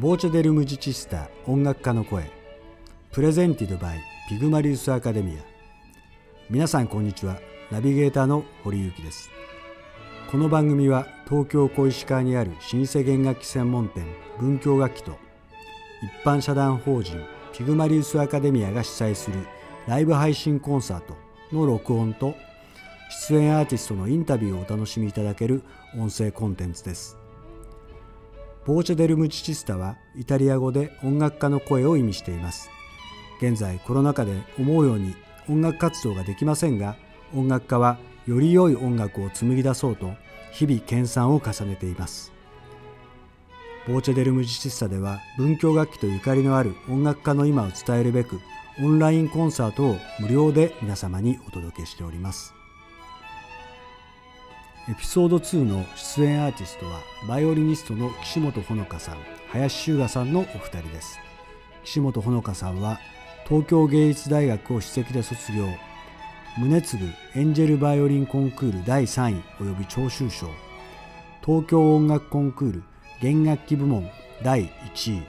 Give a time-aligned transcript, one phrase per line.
[0.00, 2.30] ボーチェデルムジチスタ音楽家の声。
[3.10, 5.42] プレゼンティドバイピグマリウスアカデミア。
[6.48, 7.40] 皆さんこんにちは。
[7.72, 9.28] ナビゲーターの堀幸です。
[10.30, 14.06] この番組は東京小石川にある老舗弦楽器専門店
[14.38, 15.18] 文教楽器と
[16.00, 17.20] 一般社団法人
[17.52, 19.48] ピグマリウスアカデミアが主催する
[19.88, 21.16] ライブ配信コンサート
[21.50, 22.36] の録音と
[23.26, 25.64] 出演アーティストのインタビューをお楽しみいただける
[25.98, 27.16] 音声コンテンツです。
[28.68, 32.70] ボーチェデルムチチスタはイタリア語で音楽家の声を意味しています。
[33.40, 35.16] 現在コロナ禍で思うように
[35.48, 36.98] 音楽活動ができませんが
[37.34, 40.12] 音楽家はより良い音楽を紡ぎ出そうと
[40.52, 42.30] 日々研鑽を重ねています。
[43.86, 48.38] ボーチェデルムジチスタでは文教楽器とゆかりのある音楽家の今を伝えるべく
[48.82, 52.57] オンラインコンサートを無料で皆様にお届けしております。
[54.90, 61.18] エピソード2の出演アーティストはバイオリニストの岸本穂香さん林修雅さんのお二人です。
[61.84, 62.98] 岸本穂香さんは
[63.46, 65.66] 東京芸術大学を首席で卒業
[66.56, 67.04] 宗次
[67.34, 70.48] エンジェルバイオリンコンクール第3位及び聴衆賞
[71.44, 72.82] 東京音楽コンクール
[73.20, 74.10] 弦楽器部門
[74.42, 75.22] 第1位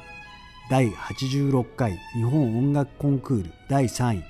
[0.69, 4.23] 第86回日本音楽コンクール第3位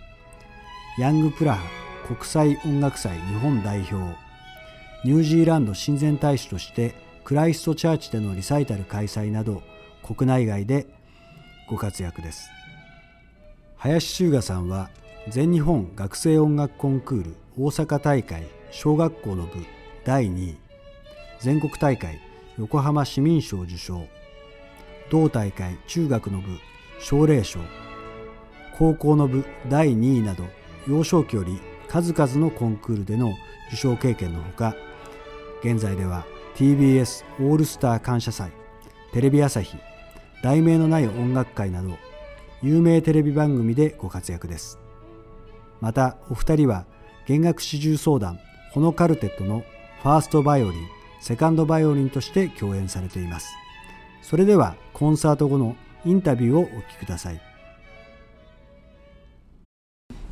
[0.98, 1.68] ヤングプラハ
[2.08, 4.29] 国際音楽祭日本代表
[5.06, 9.64] ニュージーランド親善大使としてクライストチャーチでのリサイタル開催など
[10.04, 10.88] 国内外で
[11.70, 12.50] ご活躍です。
[13.78, 14.90] 林修雅さんは
[15.30, 19.66] 全日本学生音楽コンクール大阪大会小学校の部
[20.04, 20.58] 第2位
[21.40, 22.20] 全国大会
[22.58, 24.06] 横浜市民賞受賞
[25.10, 26.58] 同大会中学の部
[27.00, 27.60] 奨励賞
[28.78, 30.44] 高校の部第2位など
[30.86, 33.34] 幼少期より数々のコンクールでの
[33.70, 34.76] 受賞経験のほか
[35.62, 38.52] 現在では TBS オールスター感謝祭
[39.12, 39.78] テレビ朝日
[40.42, 41.98] 題名のない音楽会など
[42.62, 44.80] 有名テレビ番組でご活躍です。
[45.82, 46.86] またお二人は
[47.26, 48.40] 弦楽四重奏団
[48.72, 49.64] ホノカルテットの
[50.02, 50.88] ファーストバイオリン
[51.22, 53.50] セカンドバイオリンとして共演されています。
[54.22, 55.76] それではコンサート後の
[56.06, 57.42] インタビューをお聞きください。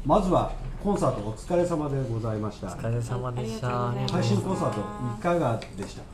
[0.06, 0.54] まずは
[0.88, 2.68] コンサートお疲れ様でございました。
[2.68, 3.92] お疲れ様でした。
[4.10, 4.80] 配信コンサート
[5.20, 6.00] いかがでした？
[6.00, 6.06] や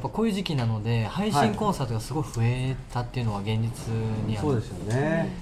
[0.00, 3.94] っぱこういう時期なので配信コンサートがすごい増えたっていうのは現実
[4.26, 5.32] にある、そうですよね。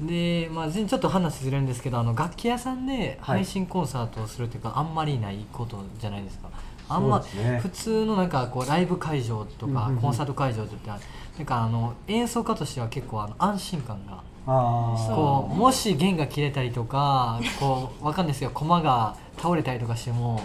[0.00, 6.50] で、まあ、ちょっと話ずれるんですけどあの楽器屋さんで配信コンサートをするっていうか、あんまりないことじゃないですか。
[6.88, 7.60] あんまね。
[7.62, 18.50] 普通のなんかこうライブ会場とかコンサート会場ってなんかあの演奏家としては結構あの安心感がこうもし弦が切れたりとか こうわかんないですよ。
[18.54, 20.40] 駒が倒れたりとかしても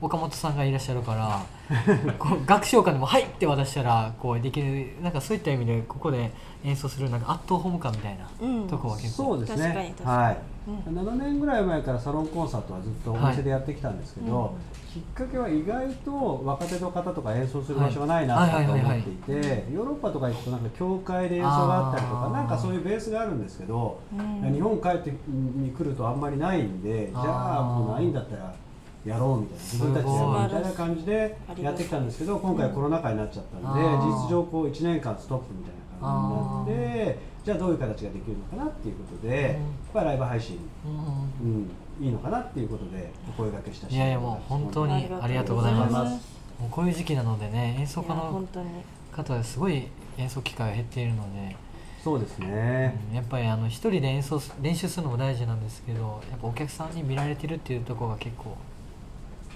[0.00, 1.40] 岡本さんがいらっしゃるから
[2.18, 6.32] こう楽章館でも「はい!」って渡したらこうできるなんかそういった意味でここで
[6.64, 8.68] 演奏するなんかアットホーム感みたいなうん。
[8.68, 9.94] とこは結構、そうですね。
[10.04, 10.36] はい、
[10.88, 10.98] うん。
[10.98, 14.50] 7年ぐらい前からサロンコンサートはずっとお店でやってきたんですけど、はい
[14.92, 24.52] きっかけは意外と若手の方とか演奏する場所がないなと思っていてヨーロッパとか行くとなんか教会で演奏があったりとかなんかそういうベースがあるんですけど、うん。
[24.52, 28.52] 日本帰ってに来るとあんまりないんでじゃあもうないんだったら
[29.04, 39.58] やろうみたいな自分たちでやろうみたいな感じでやってきたんですけど今回コロナ禍になっちゃったんで、事実上こう1年間ストップみたいな感じになってじゃあどういう形ができるのかなっていうことで、
[39.94, 41.48] まあ、ライブ配信、うん。
[41.48, 46.40] うん、いいのかなっていうことでお声掛けしたいやいやもう本当にありがとうございます。
[46.58, 48.46] もうこういう時期なのでね演奏家の
[49.12, 49.88] 方はすごい
[50.18, 51.56] 演奏機会が減っているので、
[52.02, 58.56] そうですね、うんやっぱりあの一人で演奏す練習するのも大事なんですけどやっぱお客さんに見られてるっていうところが結構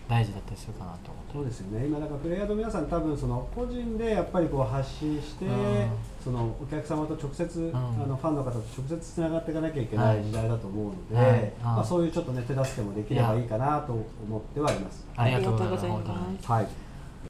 [0.08, 1.32] 大事だったりするかなと思って。
[1.32, 1.86] そうですよね。
[1.86, 5.88] 今だからプレイヤーの皆さん多分その個人でやっぱりこう発信して、うん。
[6.22, 7.70] そのお客様と直接、ん。
[7.74, 11.52] あのファンの方と直接つながっていかなきゃいけない時代だと思うので、はい。
[11.62, 15.06] まあ、はいそういうちょっとね手助けもできればいいかなと思ってはいます。
[15.16, 16.52] ありがとうございますありが本当にとうございます。
[16.52, 16.66] はい、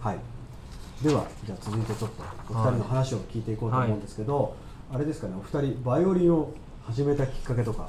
[0.00, 4.56] はい、ではじゃあ続いてちょっとお二人の話を聞いていこうと思うんですけど、
[4.92, 6.52] あれですかねお二人バイオリンを
[6.86, 7.88] 始めたきっかけとか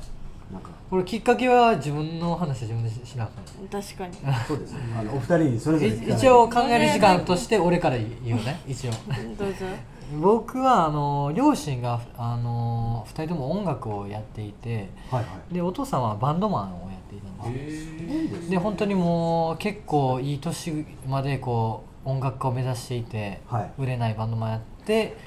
[0.51, 4.13] なんかこれきっかけは自分の話は自分でしなかった確かに。
[4.47, 4.79] そうですね。
[4.97, 6.17] あのお二人にそれぞれ聞かない。
[6.17, 8.91] 一応考える時間として俺から言うね一応。
[9.37, 9.65] どうぞ。
[10.21, 15.53] 僕はあの両親があの2人とも音楽をやっていてはいはい。
[15.53, 17.71] でお父さんはバンドマンをやっていたんで
[18.43, 23.71] すで本当にもう結構いい年までこう音楽家を目指していてはい。
[23.79, 25.17] 売れないバンドマンやって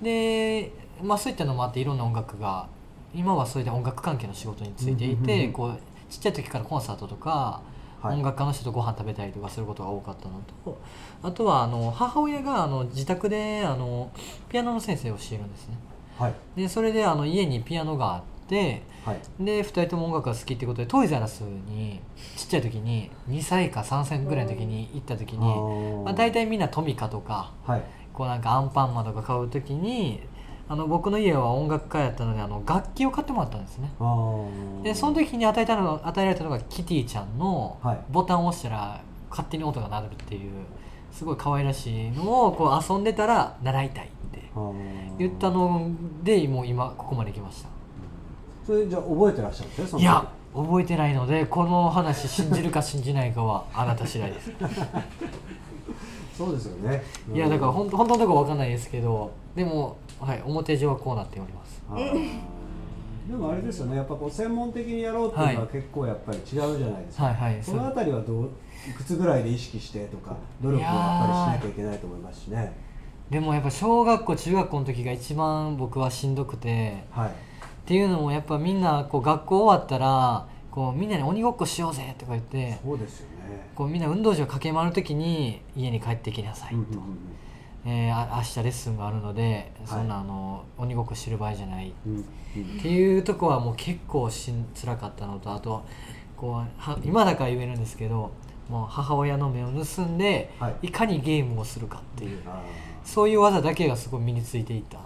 [0.00, 0.72] で、
[1.02, 2.68] まあ、そういったのもあっていろんな音楽が
[3.14, 5.78] 今はそれで音楽関係の仕事についていてこう
[6.10, 7.62] ちっちゃい時からコンサートとか
[8.02, 8.16] はい。
[8.16, 10.78] 音楽家の人とご飯食べたりとかすることが多かったのと。
[11.22, 14.10] あとはあの母親があの自宅であの
[14.48, 15.76] ピアノの先生をしているんですね。
[16.18, 16.34] はい。
[16.56, 19.20] でそれであの家にピアノがあってはい。
[19.40, 22.00] で2人とも音楽が好きってことでトイザらスに
[22.36, 27.82] ちっちゃい時に2歳か3歳ぐらいの時に行った時に、まあ、大体みんなトミカとかはい。
[28.12, 30.20] こうなんかアンパンマンとか買う時に
[30.68, 33.90] あの僕の家は音楽家やったのであの楽器を買ってもらったんですね。
[34.82, 37.98] でその時に与えたの与えられたのがキティちゃんのはい。
[38.10, 39.00] ボタンを押したら
[39.30, 40.50] 勝手に音が鳴るっていう
[41.10, 44.50] すごい可愛らしいのをこう遊んでたら習いたいって
[45.18, 45.90] 言ったの
[46.22, 47.68] でもう今ここまで来ました。
[48.66, 50.24] それじゃあ覚えてらっしゃるんですねいや
[50.54, 54.52] 覚えてないのでこの話信じるか信じないかはあなた次第です。
[56.36, 57.02] そうですよね。
[57.32, 61.82] いやだからん本当本当のところわかんないですけどでも、はい、表上はこうなっております。
[63.28, 67.62] でもあれですよねやっぱこう専門的にやろうっていうのは結構やっぱり違うじゃないですか、はいはい。
[67.62, 68.50] そのあたりはどう
[68.90, 72.72] いくつぐらいで意識してとか努力をやっぱりしなきゃいけないと思いますしね。
[73.30, 77.28] でもやっぱ小学校中学校の時が一番僕はしんどくてはい。
[77.28, 77.32] っ
[77.84, 83.70] ていうのもやっぱみんなこう学校終わったらこうみんなで鬼ごっこしようぜとか言ってそうですよね。
[83.74, 87.18] こうみんな運動場駆け回る時に家に帰ってきなさいと、うんうんうん
[87.84, 89.88] えーあ明日レッスンがあるので、い。
[89.88, 91.92] そんなあの鬼ごっこしてる場合じゃない。
[92.06, 92.22] うんうん。
[92.22, 92.24] っ
[92.80, 95.84] ていうとこはもう結構しん辛かったのとあと
[96.36, 98.30] こうは今だから言えるんですけど
[98.68, 100.88] もう母親の目を盗んで、はい。
[100.88, 102.62] い、かにゲームをするかっていうあ
[103.04, 104.98] そういう技だけがすごい身についていった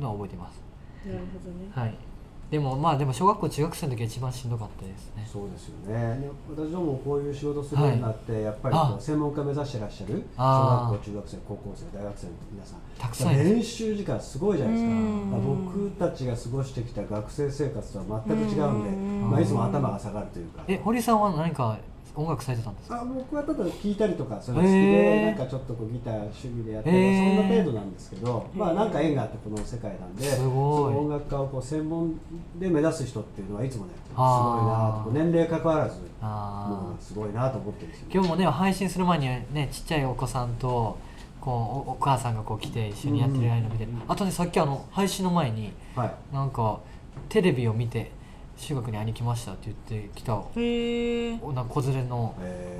[0.00, 0.60] のは覚えてます。
[1.06, 1.70] なるほどね。
[1.74, 2.05] はい
[2.50, 5.26] でもまあでも小学校中学生の時は一番しんどかったですね。
[5.26, 6.20] ーそうですよね。
[6.20, 12.78] で私どもこういう仕事するようになって、やっぱりこあう専門家目指してらっしゃる小学校中学生高校生大学生の皆さん。
[12.98, 15.38] たくさん練習時間すごいじゃないですか。
[15.44, 19.30] 僕たちが過ごしてきた学生生活とは全く違うんで、うん。
[19.30, 20.62] まあ、いつも頭が下がるというか。
[20.68, 21.76] え堀さんは何か
[22.16, 23.00] 音楽されてたんですか？
[23.00, 27.36] あ僕はただ聞いたりとかそれ好きで、なんかちょっとこうギター趣味でやったり、へー。
[27.36, 30.48] そんな程度なんですけど、まあなんか縁があってこの世界なんですごい。
[30.48, 32.18] その音楽家をこう専門
[32.58, 38.06] で目指す人っていうのはいつもねすごいなと年齢関わらずもあうすごいなと思ってるんですよ。
[38.08, 40.98] ー今日もね配信する前にねちっちゃいお子さんと
[41.40, 46.14] こうおお母さんがこう来て一緒にやってるの見て、あとねさっきあの配信の前にはい。
[46.32, 46.80] なんか
[47.28, 48.10] テレビを見て
[48.56, 52.34] 中学に会いに来ましたって言ってきたへえおなんか子連れの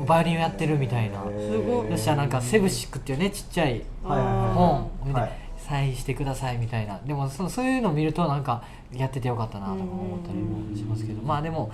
[0.07, 1.23] バイオリンをやってるみたいな。
[1.25, 5.33] すごいそしたらなんかセブシックっていうねちっちゃい本あを見てはい。
[5.59, 7.01] サインしてくださいみたいな。
[7.05, 8.63] でもそそういうのを見るとなんか
[8.93, 11.21] やっててよかったなとか思ったりもしますけど。
[11.23, 11.73] まあでも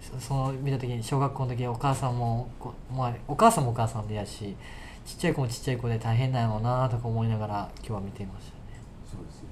[0.00, 4.56] そその見た時に小学校の時お母さんもこまあ、お母さんもお母さんでやし
[5.04, 8.62] ちっちゃい子もちっちゃい子で大変なんやろうなとか思いながら今日は見ていましたね。
[9.10, 9.48] そうですね、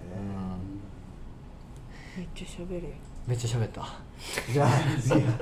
[2.17, 2.89] めっちゃ喋る。
[2.89, 2.93] よ
[3.27, 4.11] めっちゃ喋った。
[4.53, 4.71] じゃあ
[5.01, 5.33] 次は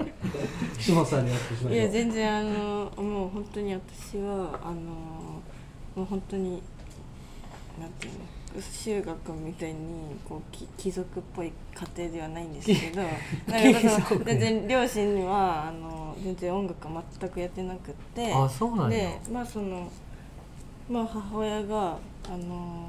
[0.78, 4.74] 岸本さんにやってしましょういや全然あのもう本当に私はあの
[5.96, 6.62] もう本当に
[7.80, 11.52] なんていうの修学みたいにこうき貴族っぽい
[11.96, 13.02] 家庭ではないんですけど
[13.52, 18.98] なんかその貴族全然両親はあの全然音楽は全くやってなくってあそうなんや。
[18.98, 19.88] でまあその
[20.88, 21.98] まあ母親が
[22.30, 22.88] あの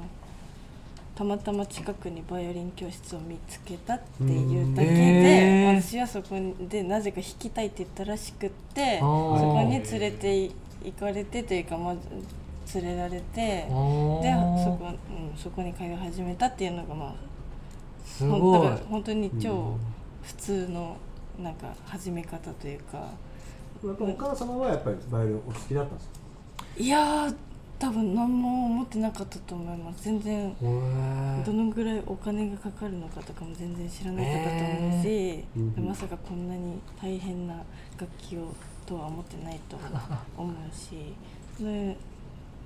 [1.14, 4.94] たまたま近くにバイオリン教室を見つけたっていうだけうん。
[4.94, 5.80] でへー。
[5.82, 6.36] 私はそこ
[6.68, 10.50] でなぜか弾きたいって言ったらしくってそこに連れて
[10.82, 12.00] 行かれてというかまず
[12.80, 17.14] 連れられてでそこ,、うん、そこに通い始めたっていうのがまあ
[18.06, 18.62] すごい。
[18.62, 19.76] だから本当に超
[20.22, 20.96] 普通の
[21.38, 22.98] なんか始め方というか
[23.84, 26.14] やっぱお母様はやっぱりバイオリンお好きだったんですか？
[26.78, 27.34] いやー
[27.80, 30.04] 多分何も思ってなかったと思います。
[30.04, 30.54] 全然
[31.46, 35.44] どのぐらいお金がかかるのかとかも全然知らなかったと思うし、ー。
[35.56, 37.54] うんでまさかこんなに大変な
[37.98, 38.52] 楽器を
[38.84, 39.78] とは思ってないと
[40.36, 41.14] 思うし
[41.64, 41.96] で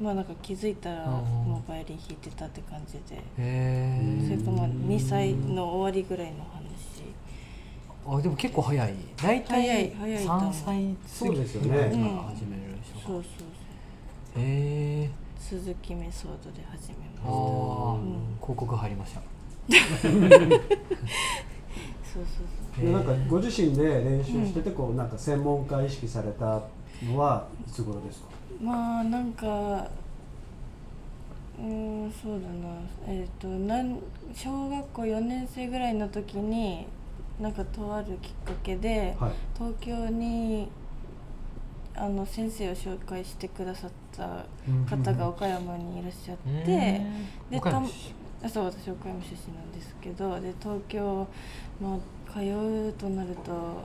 [0.01, 7.05] まあなんか気づいたらうんもうバイオリン弾いてたって感じで、へそれとまあ2歳の終わりぐらいの話。
[8.05, 8.95] ーあでも結構早い。
[9.17, 10.51] 大体早い早いと思う。
[10.51, 11.69] 3歳過ぎそうですよね。
[11.69, 12.17] ぐらいからうん。
[12.35, 13.54] 始める人うそうそう
[14.37, 17.31] へえ鈴木メソードで始めあました。
[17.31, 17.95] ー。
[17.95, 18.01] うん。
[18.41, 19.21] 広告入りました。
[19.71, 19.79] そ
[20.13, 22.23] うそう
[22.83, 26.61] でへーなんかご自身で練習しててこうなんか専門家意識された
[27.05, 28.29] のはいつ頃ですか？
[28.59, 32.55] そうまあなんかうーんそうだな。
[33.07, 33.99] えっ、となん
[34.35, 36.87] 小学校4年生ぐらいの時に
[37.41, 39.33] なんかとあるきっかけで、はい。
[39.57, 40.69] 東京に
[41.97, 44.45] あの先生を紹介してくださった
[44.89, 47.93] 方が岡山にいらっしゃって、で岡山た
[48.45, 51.27] あそう私岡山出身なんですけどで東京、
[51.81, 53.85] まあ、通うとなると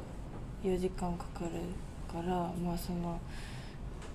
[0.63, 1.51] 4時間かかる
[2.12, 3.19] からまあその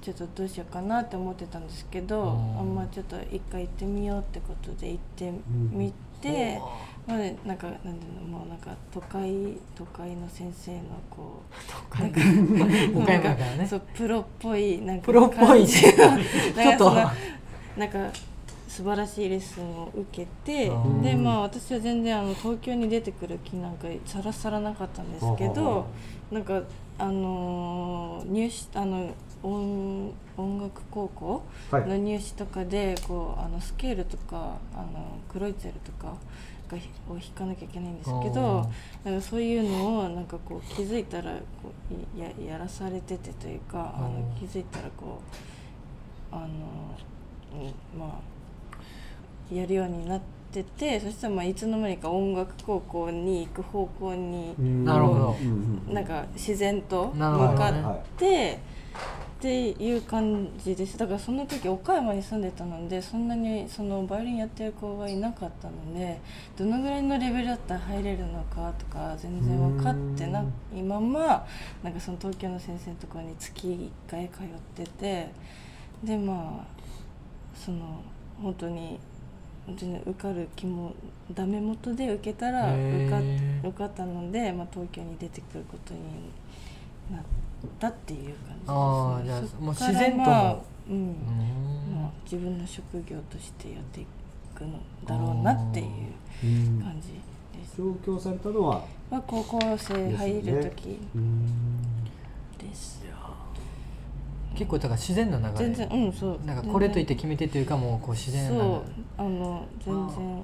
[0.02, 2.59] ちょっとどうしようかなって思ってたんですけど、うん。
[2.59, 6.61] あんまちょっと一回行ってみようってことで行ってみて、
[7.06, 10.80] まあね、なんかなんていうのもうなんか都会都会の先生の
[11.11, 11.42] こ
[11.94, 12.20] うなんか
[12.99, 13.66] 岡山だからね。
[13.68, 15.66] そうプロっぽいなんかプロっぽい。
[15.66, 16.04] ちょっと
[16.56, 17.11] なんかその
[17.76, 17.99] なんか
[18.68, 25.87] 素晴らしいレッスンを受けてうんでまあ私は全然あの東京に出てくる気なんかさらさらなかったんですけど
[26.32, 26.62] なんか
[26.99, 29.11] あのー入試あの
[29.42, 31.87] 音音楽高校はい。
[31.87, 36.14] の入試とかでこうあのスケールとかあのクロイツェルとか
[36.68, 38.71] がひを弾かなきゃいけないんですけど
[39.04, 45.21] なんかそういうのをなんかこう気づいたらこういややらされててというかあのうん気づいたらこ
[46.33, 46.47] うあの、
[47.52, 55.37] うん、まあやるようになっててそしたらまあいつの間にか音楽高校に行く方向になるほど。
[55.92, 58.59] なんか自然と向かって、
[59.45, 60.97] っていう感じです。
[60.97, 66.19] だからその時岡山に住んでたのでそんなにそのバイオリンやってる子がいなかったので
[66.57, 70.43] どのぐらいのレベルだったら入れるのかとか全然分かってな
[70.75, 71.47] いまま
[71.83, 75.31] なんかその東京の先生のところに月1回通ってて
[76.03, 76.75] でまあ
[77.55, 78.03] その
[78.41, 78.99] 本当に
[79.67, 80.95] 全然受かる気も
[81.33, 83.21] ダメ元で受けたら受か
[83.69, 86.01] 受かったので、まあ、東京に出てくることに
[87.11, 87.25] なっ
[87.78, 90.25] たっていう感じです、ね、あーじゃあもうから自然とも。
[90.25, 90.56] まあ
[90.88, 90.97] うん。
[90.97, 91.94] うん。
[91.94, 94.06] まあ、自分の職業としてやってい
[94.54, 95.87] くのだろうなっていう
[96.44, 97.14] うん感じで
[97.66, 101.47] す、上京されたのはまあ、高校生入る時うん
[102.59, 103.04] です
[104.54, 105.52] 結構だから自然な流れ。
[105.52, 106.47] 全然うんそう。
[106.47, 108.83] なんかこれといって決めてというかもうこう自然なそう
[109.18, 110.42] あの全然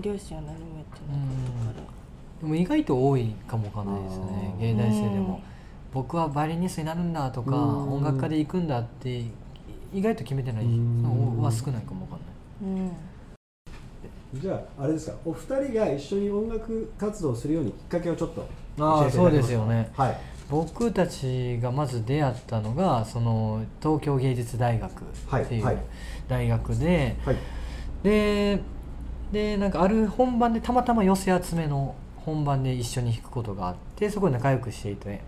[0.00, 1.86] 両親は何も言ってなかったから。
[2.40, 4.56] でも意外と多いかもわかんないですね。
[4.58, 5.51] 芸大生でも、うん
[5.92, 7.92] 僕はバイオリニストになるんだとかうん。
[7.94, 9.24] 音楽家で行くんだって
[9.92, 10.64] 意外と決めてない。
[10.64, 12.84] は少ないかもわかんない。
[12.84, 12.88] う
[14.36, 14.40] ん。
[14.40, 15.16] じゃああれですか。
[15.24, 19.90] お二人が一緒に音楽活動をするようにきっかけをちょっとああそうですよね。
[19.94, 20.16] はい。
[20.48, 25.84] 僕たちがまず出会ったのがその東京芸術大学っていうはいはい。
[26.28, 27.36] 大学で、はい。
[28.02, 28.60] で
[29.30, 35.20] でなんかある本番でたまたま寄せ集めの本番で一緒に弾くことがあってそこで仲良くしていて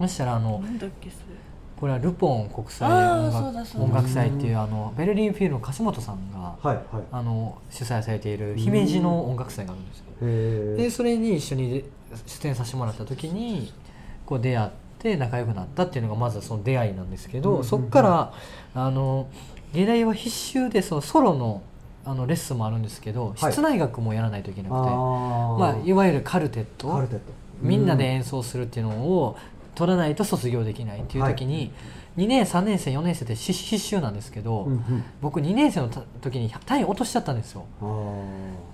[0.00, 1.38] そしたらあのなんだっけそれ。
[1.78, 6.84] これはルポン国際音楽音楽祭っていうあのベルリンフィルの樫本さんがはいはい。
[7.12, 10.04] あの主催されている姫路の音楽祭があるんですよ。
[10.22, 11.84] へえでそれに一緒にで
[12.26, 13.72] 出演させてもらった時に
[14.26, 18.32] こう出会って仲良くなったっていうのがまずその出会いなんですけど、うんそこから
[18.74, 19.28] あの
[19.72, 21.62] 芸大は必修でそのソロの
[22.04, 23.52] あのレッスンもあるんですけど、はい。
[23.52, 24.80] 室内楽もやらないといけなくて。
[24.80, 26.88] まあ、いわゆるカルテット。
[26.88, 27.24] カルテット。
[27.60, 29.36] みんなで演奏するっていうのを
[29.78, 31.72] 取らないと卒業できないっていう時に、
[32.16, 35.04] 2年3年生4年生って必必修なんですけど、うんうん。
[35.22, 37.64] 僕2年生のた時に単位落としちゃったんですよ。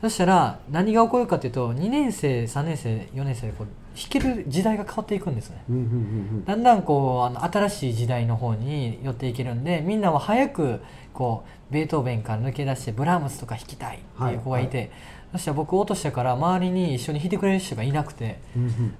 [0.01, 5.63] そしたら何が起こるかっていうと2年生3年生4年生でこう弾ける時代が変わっていくんですね。
[5.69, 10.81] うんうんうんだんだんこうあの新しい時代の方に寄っていけるんでみんなは早く
[11.13, 14.91] こうベートーベンから抜け出してブラームスとか弾きたいっていう子がいて、
[15.33, 18.39] そしたら僕落としたから周りに一緒に弾いてくれる人がいなくて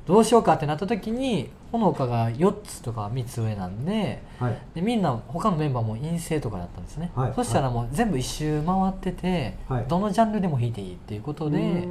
[0.07, 4.59] どうしようかってなった時にほのかが4つとか3つ上なんではい。
[4.77, 7.33] でみんな他のメンバーも陰性とかだったんですね、はい。
[7.35, 9.85] そしたらもう全部一周回ってて、はい。
[9.89, 11.89] どのジャンルでも弾いていいっていうことで、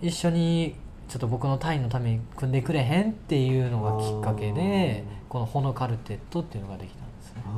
[0.00, 0.76] 一緒に
[1.08, 7.42] ちょっと僕の単位のために組んでくれへんっていうのがきっかけであこの「ホノカルテット」っていうのができたんですね。
[7.46, 7.50] あ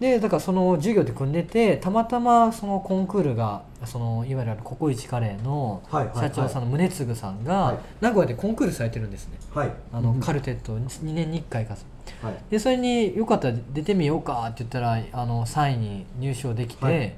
[0.00, 7.44] でだからその授業で組んでてたまたまそのコンクールがそのいわゆるココイチカレーの社長さんの宗次さんはい。
[7.44, 9.38] が名古屋でコンクールされてるんですね。
[9.54, 9.72] はい。
[9.92, 11.76] あのうんカルテット2年に1回か。
[12.22, 12.34] はい。
[12.48, 17.06] でそれによかったら出てみようかって言ったらあの3位に入賞できて、はい。
[17.06, 17.12] っ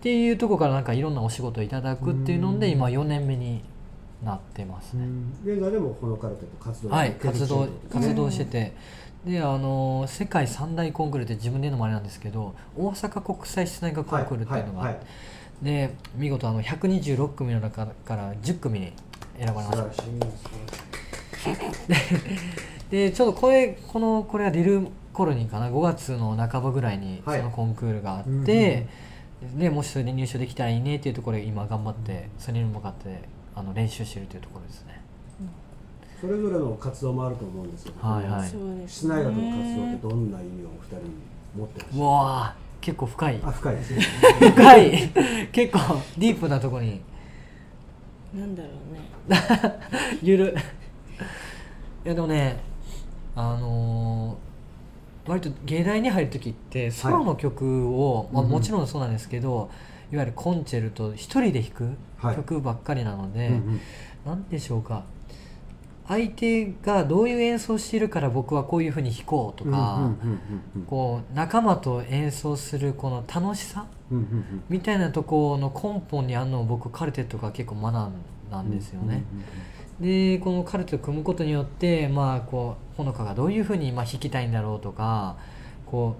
[0.00, 2.72] ていうところからなんかいろんなお仕事をいただくっていうのでうん。
[2.72, 3.62] 今4年目に
[4.24, 5.06] なってますね、
[5.44, 7.12] 現在でもこのカルテット活動はい。
[7.12, 8.72] 活動活動してうんて、
[9.24, 15.06] であの世界三大コンクールって自分で言うのもあれなんですけど大阪国際室内楽コンクールっていうのがあって、はいはい
[15.62, 18.92] で見事あの126組の中から10組に
[19.36, 20.04] 選ばれました。
[22.90, 27.42] でちょうどこれこのこれが出る頃にかな5月の半ばぐらいにそはい。
[27.42, 28.88] のコンクールがあって、うんうん
[29.56, 33.22] でもしそれで入賞できたらいいねっていうところで今頑張ってそれに向かって
[33.54, 34.97] あの練習してるというところですね
[36.20, 38.48] それぞれの活動もあると思うんですけど、はいはい。
[38.88, 41.02] 室内楽の活動ってどんな意味をお二人に
[41.56, 43.40] 持ってらっしゃうるわー結構深い。
[43.42, 44.02] あ深いですね。
[44.54, 45.08] 深い。
[45.52, 45.78] 結構
[46.18, 47.00] ディープなところに。
[48.34, 48.68] なんだろ
[49.28, 49.38] うね。
[50.22, 50.54] ゆる。
[52.04, 52.60] いやでもね
[53.34, 54.48] あのー
[55.30, 58.52] 割と芸大に入る時ってソロの曲を、まあ、うんうん。
[58.54, 59.68] もちろんそうなんですけど、
[60.10, 62.36] いわゆるコンチェルト一人で弾くはい。
[62.36, 63.80] 曲ばっかりなので、うんうん。
[64.24, 65.04] なんでしょうか
[66.08, 70.10] 相手がどういう演奏しているから僕はこういうふうに弾こうとか、
[71.34, 78.12] 仲間と演奏するこの楽しさうんうんうんみたいなところの根本にあるのを僕カルテットが結構学ん
[78.50, 79.22] だんですよね。
[80.00, 85.36] でこのカルテを組むことによってまあこうほのかがどういうふうにまあ弾きたいんだろうとか
[85.84, 86.16] こ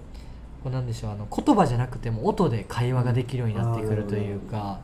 [0.59, 4.81] うこうなんでしょうあの言葉じゃなくても音で会話ができるようになってくるというか、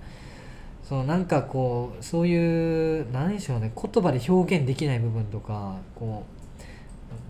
[0.88, 6.24] そのなんかこうそういう何でしょうね言葉で表現できない部分とかこ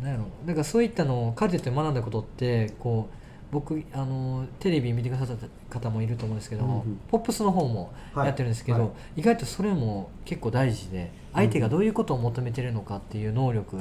[0.01, 3.15] うなんやろなんかそういったのをカルテットで学んだことってこう
[3.51, 5.47] 僕あのテレビ見てくださった
[5.79, 6.99] 方もいると思うんですけど、うんうん。
[7.09, 8.87] ポップスの方もやってるんですけど、はい。
[8.89, 13.77] は意外とそれも結構大事で相手がどういうことを求めてるのかっていう能力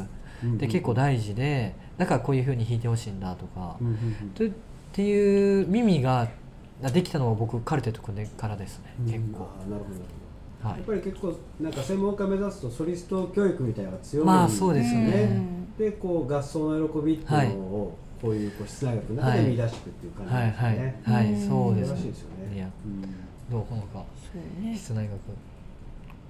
[0.59, 4.31] で結構大事でだからこういうふうに弾いてほしいんだとか、うんうんうん。
[4.31, 4.51] とっ
[4.93, 6.29] ていう耳が
[6.93, 10.25] できたのは僕カルテット組んでからですね、結構、あーなるほど。
[10.71, 15.13] やっぱり結構なんか専門家目指すとソリスト教育みたいなのが強いまあそうですよね。
[15.25, 15.77] うん。
[15.77, 20.77] でこう合奏の喜びっていうのをこういうこう室内楽の中で見出していくっていう感じはいですよはい。
[20.79, 21.01] ね。
[21.05, 21.49] はい、うん。
[21.49, 22.57] そうです素晴らしいですよね。
[22.57, 23.03] いやうん
[23.51, 24.03] どうほのかそ
[24.63, 24.75] うね。
[24.77, 25.13] 室内楽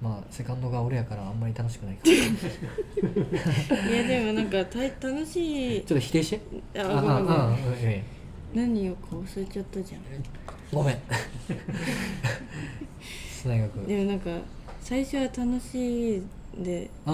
[0.02, 2.12] まあセカンドが俺やからあんまり楽しくないから
[3.88, 5.84] いやでもなんかたい楽しい。
[5.84, 6.40] ちょっと否定して。
[6.76, 8.02] あああうんいやいや
[8.54, 10.00] 何をこう忘れちゃったじゃん。
[10.72, 10.98] ごめん。
[13.30, 14.30] 室内楽でもなんか
[14.80, 16.22] 最初は楽しい
[16.56, 17.12] でさ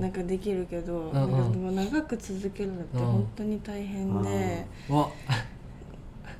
[0.00, 3.04] なんかできるけどなんかもう長く続けるのってうん。
[3.04, 4.66] 本当に大変で。
[4.88, 5.08] わ。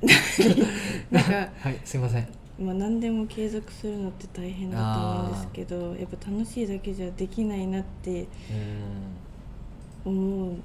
[1.11, 2.27] なんかはいすいません。
[2.59, 8.25] まあ何でも継続するのって大変だと思うんですけどやっぱ楽しいだけじゃできないなってう
[10.05, 10.63] 思うん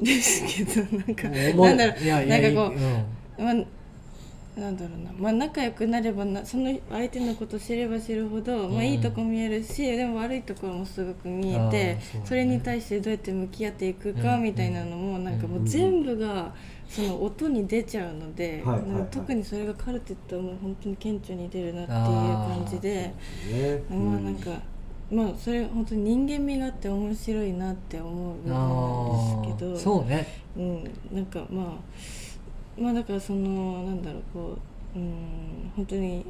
[0.00, 2.74] ですけどなんかなんだろうなんかこ
[3.38, 3.54] うまあ、
[4.58, 14.42] なんだろうな、まあ、仲良くなればなその相手のこと知れば知るほど、まあ、うんいいとこ見えるしでも悪いところもすごく見えてそうねそれに対してどうやって向き合っていくかうん。
[14.42, 15.66] みたいなのも、なんかもううん。
[15.66, 16.54] 全部が
[16.88, 18.90] その音に出ちゃうので、はいはい。
[18.92, 23.12] はい特にそれがカルテットはもう本当に顕著に出るなっていう感じで
[23.52, 23.82] ね。
[23.90, 24.50] まあなんか。
[25.10, 30.26] まあそれ本当に人間味があって面白いなって思う部分なんですけどそうね。
[30.56, 34.58] うん、なんかまあまあだからそのなんだろうこ
[34.96, 36.24] ううん本当に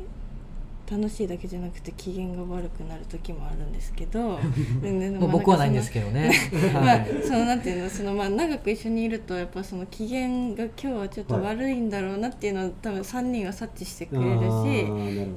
[0.90, 4.38] 楽しいだけじゃなくて機嫌が悪くなる時もあるんですけど
[5.28, 6.30] 僕はないんですけどね。
[6.72, 14.84] まあはいそのなんていうのそのまあ長く一緒にいるとやっぱその機嫌が今日はちょっと悪いんだろうなっていうのを多分3人は察知してくれるし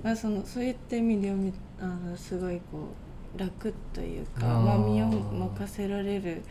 [0.04, 6.42] まあ、そのそういった意味ではみあのすごいこう楽というかまあ、身を任せられる。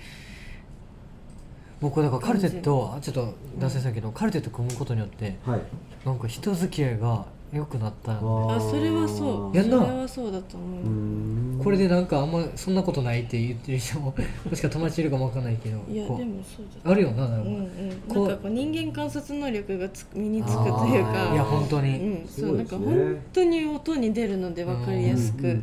[1.80, 5.62] 僕だからカルテットあちょっと脱線したけど、カルテット組むことによってどはい。
[6.04, 9.56] なんか人付き合いが良くなったのあそれはそう。
[9.56, 9.78] やんな。
[9.78, 11.62] それはそうだと思う。
[11.62, 14.12] これでなんかあんまそんなことないって言ってる人も
[14.48, 17.68] もしか友達いるかもわかんないけどいやでもそうだあるよななんか、うんうん、
[18.08, 18.28] こう。
[18.28, 21.32] なんかこう人間観察能力がつ身につくというあかー。
[21.34, 25.60] いや本当に、うん、すそうなんか本当に音に出るので分かりやすく、うんうんうん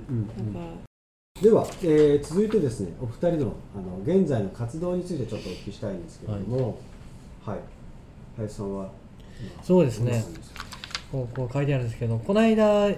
[0.48, 0.64] うんなん。
[0.64, 0.85] か
[1.42, 6.80] では、えー続いてですね、お二人のあの現在の活動についてちょっとお聞きしたいんですけれども、
[7.46, 7.60] はい。
[8.38, 8.90] 林さんは
[9.54, 10.24] 今そうですね。
[11.12, 12.98] こうこう書いてあるんですけどこの間ち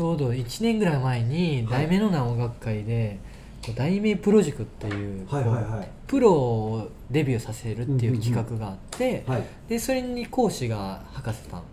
[0.00, 1.88] ょうど1年ぐらい前にはい。
[1.88, 3.18] 題名のない音楽会で、
[3.64, 5.88] こう題名プロジェクトっていう,、はいはいはい。
[6.06, 9.44] プロをデビューさせるっていう企画があって、はい。
[9.70, 11.64] でそれに講師が博士さんはい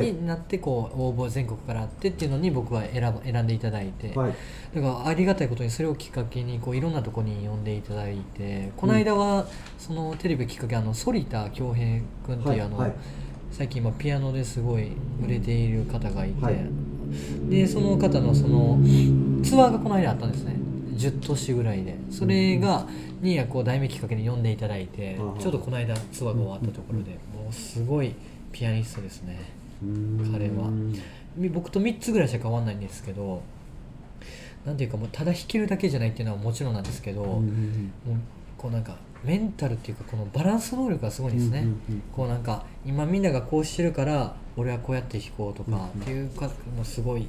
[0.00, 4.34] になってこう応募全国からあってっていうのに僕は選ば選んでいただいて、はい。
[4.74, 8.72] だからありがたいことにそれをきっかけにこういろんなところに呼んでいただいて。
[8.76, 9.46] この間は
[9.78, 12.92] そのテレビきっかけあの反田恭平君っていうあの、はい。
[13.50, 16.56] 最近今ピアノですごい売れている方がいて、はい。
[17.48, 18.78] でその方のその
[19.42, 20.56] ツアーがこの間あったんですね。
[20.94, 21.96] 10都市ぐらいで。
[22.10, 22.86] それが
[23.20, 27.12] にこう題名きっかけに呼んでいただいてうんちょうどこの間ツアーが終わったところで。
[27.12, 28.14] もうすごい
[28.52, 29.38] ピアニストですね
[30.32, 30.70] 彼は。
[31.36, 33.42] み僕と3つぐらいしか変わんないんですけど
[34.66, 37.42] なんていうかもうただ弾けるだけじゃないっていうのはもちろんなんですけど、もう
[38.56, 42.02] こうなんかメンタルっていうかこのバランス能力がすごいんですね、うんうんうん。
[42.12, 47.26] こうなんか今みんながこうしてるから俺はこうやって弾こうとかうんっていうかもうすごい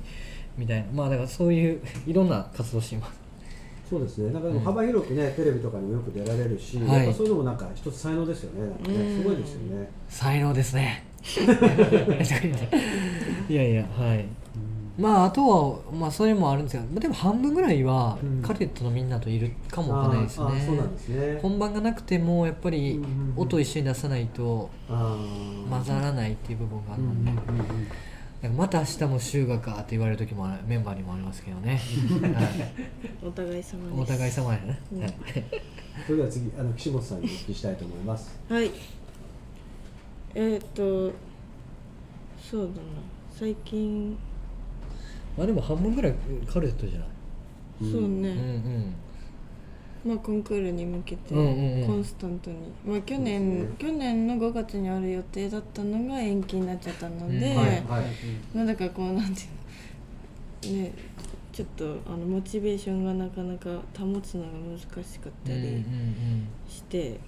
[0.58, 0.92] みたいな。
[0.94, 3.24] まあだからそういういろんな活動しています。
[3.90, 4.32] そうですね。
[4.32, 6.98] なんかでも幅広くね、テレビとかにもよく出られるし、はい。
[7.00, 8.68] やっぱそういうのもなんか一つ才能ですよね。
[8.68, 9.24] ねうん。
[9.24, 9.90] すごいですよね。
[10.10, 11.13] 才能ですね
[13.50, 13.84] いやいや。
[13.98, 14.26] はい。
[14.96, 18.42] まああとはまあそれもあるんですがまあでも半分ぐらいはうん。
[18.42, 20.40] カレットのみんなといるかもわかんないです
[21.10, 21.40] ね。
[21.42, 23.04] 本番がなくてもやっぱり
[23.36, 27.88] 音一緒に出さないと混ざらないっていう部分があるので、うん
[28.58, 31.80] また明日も週がかって言われる時もあるメンバーにもありますけどね、
[32.36, 32.44] は
[33.26, 34.02] いお互い様です。
[34.02, 35.02] お互い様やね、うん。
[35.02, 35.14] はい。
[36.06, 38.38] それでは次あの岸本さんにお聞きしたいと思います。
[38.50, 38.70] はい
[40.36, 41.12] えっ、と
[42.40, 42.74] そうだな。
[43.32, 44.18] 最近。
[45.38, 46.14] まあでも半分ぐらい
[46.52, 47.10] カルテットじゃない、
[47.80, 48.96] そううんね、うん。
[50.06, 51.88] まあコンクールに向けてうんうんうん。
[51.88, 57.58] コンスタントに、まあ去年、去年の5月にある予定だったのが延期になっちゃったので、うん。
[57.58, 57.82] はいはい。
[58.54, 59.42] まあだからこうなんて
[60.68, 60.84] いうの。
[60.84, 60.94] ね
[61.52, 66.48] ちょっとあのモチベーションがなかなか保つのが難しかったうんうんうん。
[66.68, 67.20] りして、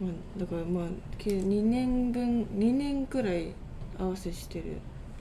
[0.00, 0.84] まあ、だからまあ
[1.18, 3.52] 2年分2年くらい
[3.98, 4.74] 合わせしてるよ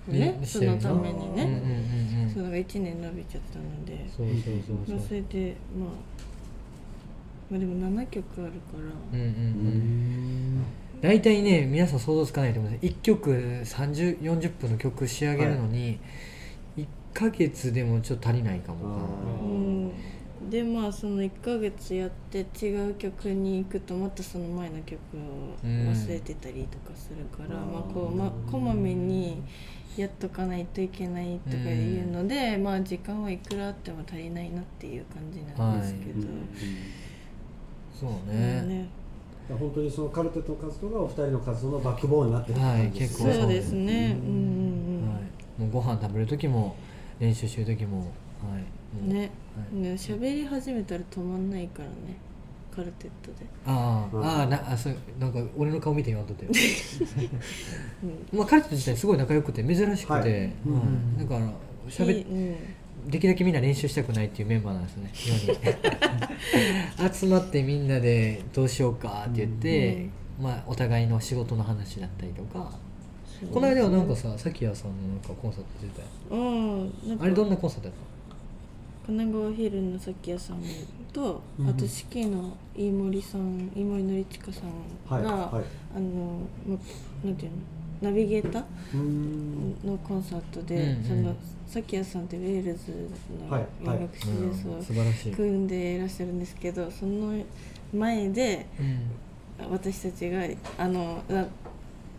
[0.08, 0.38] ね。
[0.40, 4.08] ねそのためにね、うんうんそうだから1年伸びちゃったので。
[4.10, 5.90] そうそうそうまあ、そそうれでまあ
[7.50, 8.58] まあでも7曲あるか
[9.14, 10.60] ら、うんうんううん。
[10.60, 10.64] ん
[11.02, 12.94] 大体ね皆さん想像つかないと思うんです。
[12.94, 16.00] 1曲3040分の曲仕上げるのに、
[16.78, 19.54] 1ヶ月でもちょっと足りないかもかあーう
[19.88, 19.92] ん、
[20.50, 27.72] でまあその1ヶ月やって違う曲に行くとまたその前の曲を忘れてたりとかするから、うん。
[27.74, 29.42] まあこう、ま、こまめに
[29.98, 31.66] やっとかないといけないとかい
[31.98, 36.48] うので、まあ時間はいくらあっても足りないなっていう感じなんですけど、うん
[38.00, 38.90] そうまあね,、ね。
[39.50, 43.34] 本当にそのカルテットの活動がお二人の活動のバックボーンになってるって感じですね。
[43.34, 44.18] そうですね。
[44.22, 46.76] うんうんはい、もうご飯食べる時も
[47.20, 48.08] 練習してる時も、はい、
[48.60, 49.20] うんね。
[49.20, 49.26] は
[49.74, 49.82] い。
[49.82, 52.18] ね喋り始めたら止まんないからね。
[52.76, 54.24] カルテットで、ああ、うん。
[54.24, 56.46] ああなあそうなんか俺の顔見て言わんとって
[58.04, 58.38] うん。
[58.38, 60.22] まあ彼と自体すごい仲良くて珍しくて、はい。
[60.22, 61.18] はいうん。
[61.18, 61.52] だから
[61.90, 62.56] しゃべいいうん。
[63.10, 65.12] できるだけみんな練習したくないっていうメンバーなんですね
[67.14, 70.10] 集まってみんなでどうしようかって言って、
[70.42, 72.72] まあ、お互いの仕事の話だったりとか、
[73.40, 73.50] そう。
[73.50, 77.96] この間はなんかささきやさんのなんかコンサート出てたよあれどんなコンサートやっ
[79.08, 80.62] 神奈川ヒルのさき屋さん
[81.14, 85.64] と、うんあと四季の飯森さん飯森のりちかさんが、はいはい。
[85.96, 86.78] あのま
[87.24, 87.58] なんていうの？
[88.02, 89.76] ナビゲーターうん。
[89.84, 91.04] のコンサートで、うんうん。
[91.06, 93.10] そのさき屋さんってウェールズ
[93.50, 97.34] の音楽シたリーズを組んでいらっしゃるんですけどその
[97.94, 99.72] 前でうん。
[99.72, 100.44] 私たちが
[100.78, 101.46] あのあ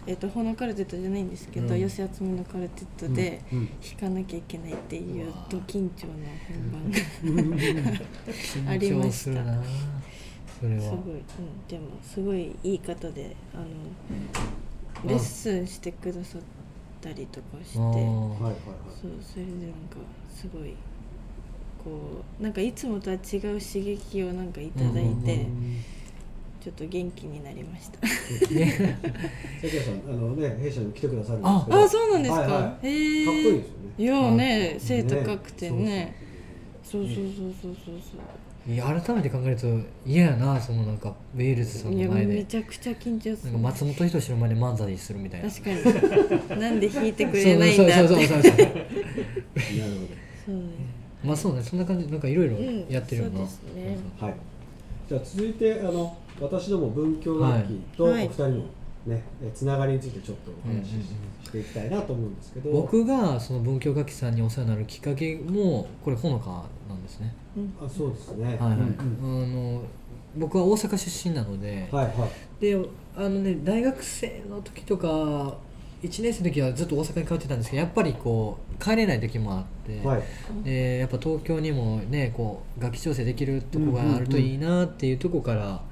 [0.08, 1.80] えっとホノカルテットじゃないんですけど、うん。
[1.80, 3.68] 寄せ集めのカルテットで弾
[4.00, 6.14] かなきゃいけないっていうド緊張の
[6.48, 7.44] 本番
[8.64, 9.62] がありました緊張するな。
[10.58, 10.82] それは。
[10.82, 11.22] すごい、うん、
[11.68, 13.64] でもすごいいい方であの
[15.10, 16.40] レッスンしてくださっ
[17.02, 18.54] たりとかしてはいはい
[19.00, 19.98] そうそれでなんか
[20.34, 20.74] すごい
[21.84, 25.76] こうなんかいつもとは違う刺激をなんかいただいて、うんうんうん
[26.68, 28.06] ちょっと元気になりました。
[28.52, 28.98] ね
[29.62, 31.82] 関谷さんあのね弊社に来てくださるんですけど。
[31.82, 32.86] あそうなんですか、はいはい。
[32.86, 33.94] へえかっこいいですよね。
[33.98, 35.84] いやねあ背高くてね。
[35.84, 36.14] ね
[36.84, 37.04] そう。
[37.04, 37.90] そうそうそうそうそ
[38.70, 39.66] ういや改めて考えると
[40.04, 42.34] 嫌やなそのなんかウェールズさんの前で。
[42.34, 43.52] めちゃくちゃ緊張する。
[43.52, 45.50] なんか松本人志の前で漫才するみたいな。
[45.50, 47.92] 確かになんで弾いてくれないんだって。
[47.94, 48.82] そうそうそうそうそうなるほ
[50.44, 50.62] そうね。
[51.24, 53.96] まあそうねそんな感じなんかいろいろうんやってるよな、そうですね。
[54.20, 54.34] どはい。
[55.08, 58.28] じゃあ続いてあの私ども文教楽器とおはい。
[58.28, 58.56] 二人の
[59.06, 60.90] ねえつながりについてちょっとお話し
[61.44, 62.70] していきたいなと思うんですけど。
[62.70, 67.74] 僕がその文教楽器さんにお世話になるきっかけもこれほのかなんですね、うん。
[67.80, 68.46] あそうですね。
[68.46, 68.70] はいはい。
[68.70, 68.84] うん
[69.22, 69.82] あの
[70.36, 72.60] 僕は大阪出身なので、はいはい。
[72.60, 72.76] で
[73.16, 75.56] あのね大学生の時とか
[76.02, 80.22] 1年生の時はずっと大阪に通ってたんですけどやっぱりこう帰れない時もあって、はい。
[80.64, 85.82] でやっぱ東京にもねこう楽器調整できるとこがあるといいなっていうとこから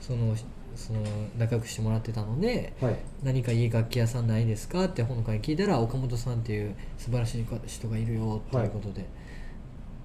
[0.00, 0.34] その
[0.74, 1.00] その
[1.38, 2.96] 仲良くしてもらってたのではい。
[3.22, 9.06] 何かいい楽器屋さんないですかってほのかに聞いたら岡本さんっていう素晴らしい人がいるよっていうことで、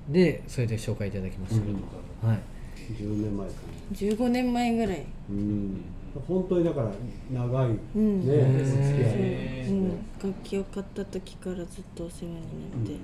[0.10, 1.60] でそれで紹介いただきまし
[2.22, 2.40] た、はい。
[2.94, 3.54] 10年前か
[3.92, 5.06] な15年前ぐらい。
[5.30, 5.82] うん。
[6.28, 6.92] 本当にだから
[7.32, 7.78] 長いね。
[7.96, 8.22] うん。
[8.22, 8.44] 付き合い。
[8.44, 9.74] へう。
[9.74, 9.90] ん、
[10.22, 12.38] 楽器を買った時からずっとお世話にな
[12.84, 12.96] って、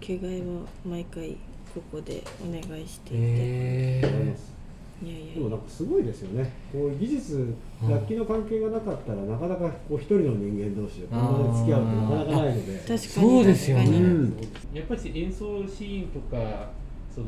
[0.00, 1.36] 着替えは毎回
[1.74, 4.55] ここでお願いしていて、へわかりますいやいや
[5.02, 6.50] でもなんかすごいですよね。
[6.72, 12.78] こう技術楽器の関係がなかったらなかなかこう一人の人間同士でこんなに付き合うってなかなかないので。
[12.78, 12.98] 確かに。
[13.06, 13.84] そうですよね。
[13.84, 14.36] うん。
[14.72, 16.70] やっぱり演奏シーンとか
[17.14, 17.26] その、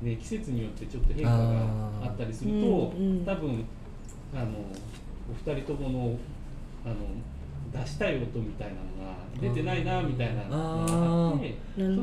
[0.00, 1.36] ね、季節によってちょっと変化が
[2.04, 3.24] あったりすると、うんうん。
[3.24, 3.64] 多分
[4.32, 4.44] あの
[5.28, 6.16] お二人ともの
[6.84, 6.94] あの
[7.72, 11.96] 出したい音みたいなのが出てないなみたいなのがあってそれを、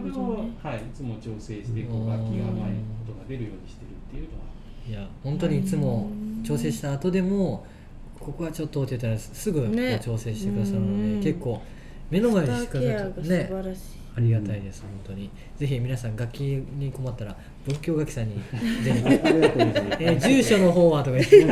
[0.43, 0.51] ね。
[0.61, 2.75] はい、いつも調整してこう楽器が甘い
[3.07, 4.42] 音が出るようにしてるっていうのは
[4.87, 6.09] いや本当にいつも
[6.43, 7.65] 調整した後でも
[8.19, 11.21] ここはちょっとって言ったらすぐこうね調整してくださるので、うん。
[11.23, 11.61] 結構
[12.09, 13.49] 目の前でしかスターケアが素ね
[14.15, 15.29] ありがたいです本当に。
[15.57, 18.35] ぜひ皆さん楽器に困ったら仏教楽器さんに
[18.83, 18.99] ぜひ。
[19.99, 21.37] えー住所の方はとか言って。
[21.37, 21.45] で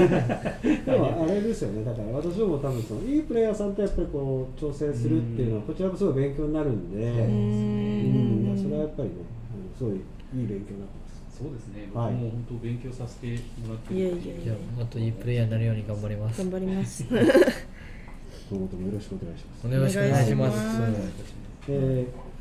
[0.98, 1.84] もあれですよね。
[1.84, 8.54] だから私ども多分そのいいプレイヤーさんとやっぱりこう調整するっていうのはこちらもすごい勉強になるんで、ううん。
[8.54, 9.16] んそれはやっぱりね
[9.78, 10.00] すごいいい
[10.36, 11.01] 勉強になって
[11.42, 12.14] そうですね、はい。
[12.14, 13.28] 僕も本当勉強させて
[13.66, 16.38] もらってるいやいやいやもっといいプレイヤーになるように頑張ります。
[16.38, 17.06] 頑張ります。
[18.50, 19.68] 今後ともよろしくお願いします。
[19.68, 20.08] お願いします。
[20.08, 21.36] お願いします。
[21.70, 22.32] えー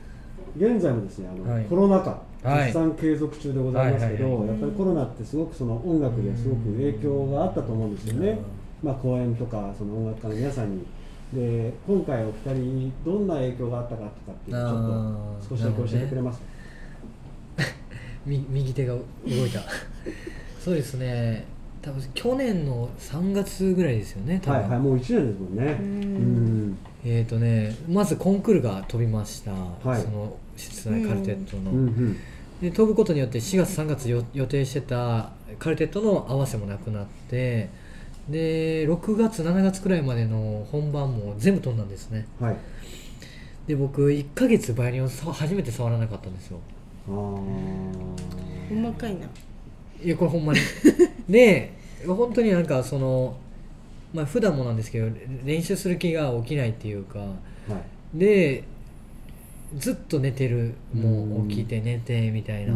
[0.56, 1.64] 現在もですねあの、はい。
[1.66, 2.64] コロナ禍はい。
[2.64, 8.38] 絶賛継続中でございますけど、やっぱりコロナってすごくその音楽ですごく影響があったと思うんですよね、
[8.82, 10.86] まあ、公演とかその音楽家の皆さんに。
[11.32, 16.40] で今回お二人にどんな影響があったかとかっていうのをちょっと少しだけ教えてくれます
[18.26, 19.00] 右手が動
[19.46, 19.60] いた。
[20.62, 21.44] そうですね。
[21.82, 25.78] 多分去年の3月ぐらいですよね多分、はいはいもう1年ですもんね。
[25.80, 26.68] ううん。
[26.72, 30.02] んえーとねまずコンクールが飛びました、はい。
[30.02, 32.16] その室内カルテットの、うんうん。
[32.60, 37.70] で飛ぶことによって4月3月よ予定してたカルテットの合わせもなくなって
[38.28, 42.26] で6月7月くらいまでの本番も全部飛んだんですね。
[42.38, 42.56] はい。
[43.66, 46.58] で僕1ヶ月バイオリンをさ初めて触らなかったんですよ
[47.06, 49.26] 細かいな
[50.02, 50.60] いやこれほんまに。
[51.28, 51.72] で
[52.06, 53.36] 本当になんかその
[54.14, 55.08] まあ普段もなんですけど
[55.44, 57.18] 練習する気が起きないっていうか。
[57.18, 57.26] は
[58.14, 58.18] い。
[58.18, 58.64] で
[59.76, 62.74] ずっと寝てるもう起きて寝てみたいな、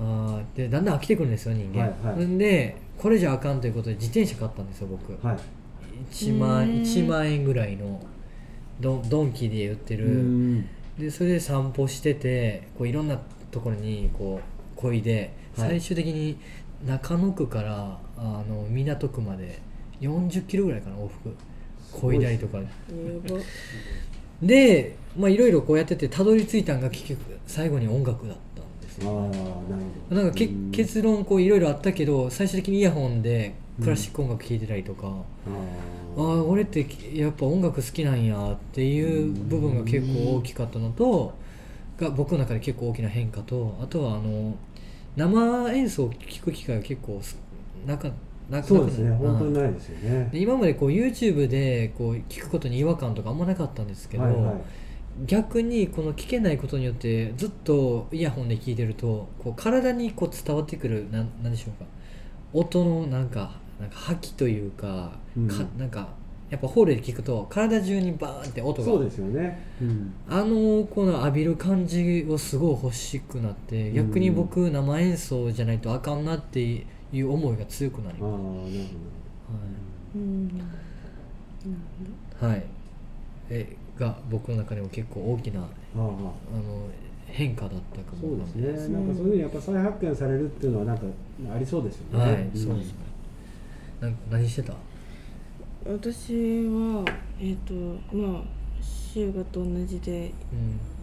[0.00, 0.56] あー。
[0.56, 2.24] でだんだん飽きてくるんですよ人間、はいはい。
[2.24, 5.38] んでこれじゃあかんということで自転車買ったんですよ僕、うんはい。
[6.10, 6.68] 1万うん。
[6.82, 8.00] 1万円ぐらいの
[8.80, 10.66] ドンドンキで売ってる、うん
[10.98, 13.18] でそれで散歩しててこういろんな
[13.50, 14.40] ところにこ
[14.76, 15.68] う漕いではい。
[15.70, 16.38] 最終的に
[16.86, 19.60] 中野区からあの港区まで
[20.00, 21.36] 40キロぐらいかな往復。
[21.92, 22.58] 漕いだりとか。
[24.42, 29.34] でまあいろいろこうやっててたどり着いたんが結局最後に音楽だったんですああよなる
[30.08, 30.16] ほど。
[30.16, 30.70] なんかけうん。
[30.72, 41.32] 結論こういろいろあったけど最終的にイヤホンでクラシック音楽聴いてたりとか、あああ俺ってやっぱ音楽好きなんやっていう部分が結構大きかったのと
[41.98, 44.54] が僕の中で結構大きな変化とあとはあの
[45.16, 47.38] 生演奏を聴く機会が結構す
[47.86, 48.10] なか
[48.50, 49.10] なくそうですね。
[49.16, 50.28] 本当にないですよね。
[50.32, 54.54] で今までこう YouTube でこう聞くことに違和感とかあんまなかったんですけど、はいはい。
[55.26, 61.88] 逆にこの聞けないことによってずっとイヤホンで聞いてるとこう体にこう伝わってくるなんなんでしょうか。
[62.54, 65.48] 音のなんかなんか覇気というか,、うん。
[65.48, 66.08] かなんか
[66.50, 68.84] やっぱホールで聞くと体中にバーンって音が。
[68.84, 69.66] そうですよね。
[69.80, 70.14] うん。
[70.28, 76.60] あのこの浴びる感じをすごい欲しくなって逆に僕生演奏じゃないとあかんなって
[77.12, 78.50] いう思いが強くなりああまなる
[80.14, 80.70] うんなる
[82.38, 82.64] す、はいはい、
[83.50, 85.64] えが僕の中でも結構大きなあ
[85.94, 86.88] ほどああの
[87.26, 88.94] 変化だったかもそうですね。
[88.94, 91.04] なんかそういうふうにやっぱ再発見されるっていうのはなんか
[91.54, 92.24] ありそうですよね。
[92.24, 92.50] はい、ん。
[92.54, 93.11] そうですね
[94.02, 94.74] な何してた？
[95.84, 96.34] 私
[96.66, 97.04] は
[97.40, 97.74] えっ、と
[98.14, 98.42] まあ
[98.82, 100.32] シュガと同じで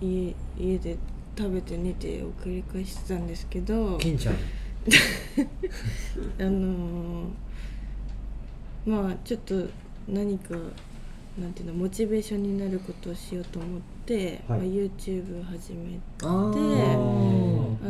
[0.02, 0.10] うん。
[0.10, 0.98] 家家で
[1.38, 4.36] 食べて寝てを繰り返してたんですけど金ちゃん？
[6.40, 7.30] あのー
[8.86, 9.68] まあちょっと
[10.08, 10.56] 何か
[11.40, 14.60] なんていうのモチベーションになることをしようと思って、はい。
[14.60, 16.26] まあ、YouTube を始めてあ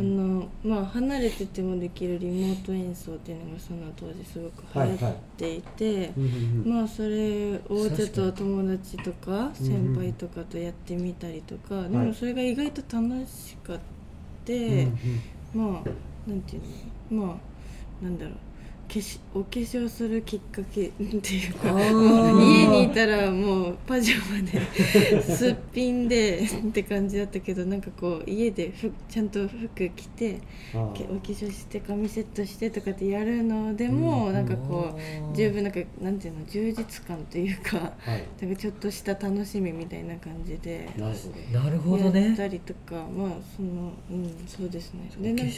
[0.02, 6.32] のまあ離れててもできるリモート演奏っていうのがその当時すごく流行っていて、うんうん
[6.66, 6.74] うん。
[6.76, 12.08] まあそれをちょっと友達とか先輩とかとやってみたりとか、ではい。
[12.08, 13.80] もそれが意外と楽しかっ
[14.46, 15.00] て、うん
[15.56, 15.72] うん。
[15.74, 18.34] まあなんていうのまあなんだろう
[18.92, 21.04] 化しお化粧するきっかけって
[21.36, 30.40] いうか家にいたらもうパジャマで すっぴんでって感じだったけどなんかこう家でふちゃんと服着て
[30.74, 34.34] お化粧して髪セットしてとかってやるのでも、うん。
[34.34, 34.98] なんかこ
[35.34, 38.24] う十分なんかなんていうの充実感というかはい。
[38.42, 41.60] なんかちょっとした楽しみみたいな感じでなるほど。
[41.60, 45.10] なるほどやっねたりとかまあそのうんそうですね。
[45.22, 45.54] でなんか